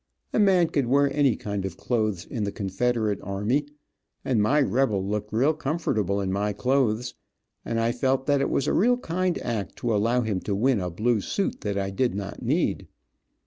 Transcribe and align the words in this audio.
A 0.33 0.39
man 0.39 0.69
could 0.69 0.87
wear 0.87 1.13
any 1.15 1.35
kind 1.35 1.63
of 1.63 1.77
clothes 1.77 2.25
in 2.25 2.43
the 2.43 2.51
Confederate 2.51 3.19
army, 3.21 3.67
and 4.25 4.41
my 4.41 4.59
rebel 4.59 5.05
looked 5.07 5.31
real 5.31 5.53
comfortable 5.53 6.19
in 6.21 6.31
my 6.31 6.53
clothes, 6.53 7.13
and 7.63 7.79
I 7.79 7.91
felt 7.91 8.25
that 8.25 8.41
it 8.41 8.49
was 8.49 8.65
a 8.65 8.73
real 8.73 8.97
kind 8.97 9.37
act 9.43 9.75
to 9.75 9.93
allow 9.93 10.21
him 10.21 10.39
to 10.39 10.55
win 10.55 10.79
a 10.81 10.89
blue 10.89 11.21
suit 11.21 11.61
that 11.61 11.77
I 11.77 11.91
did 11.91 12.15
not 12.15 12.41
need. 12.41 12.87